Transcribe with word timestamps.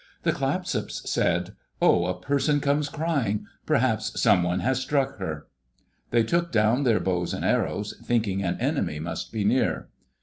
The 0.23 0.31
Clatsops 0.33 1.07
said," 1.07 1.53
Oh, 1.79 2.07
a 2.07 2.19
person 2.19 2.59
comes 2.59 2.89
crying 2.89 3.45
I 3.45 3.47
Perhaps 3.67 4.19
someone 4.19 4.61
has 4.61 4.79
struck 4.81 5.17
her 5.19 5.45
I'* 5.45 5.81
They 6.09 6.23
took 6.23 6.51
down 6.51 6.85
their 6.85 6.99
bows 6.99 7.35
and 7.35 7.45
arrows, 7.45 7.93
thinking 8.03 8.41
an 8.41 8.57
enemy 8.59 8.97
must 8.97 9.31
be 9.31 9.43
near. 9.45 9.89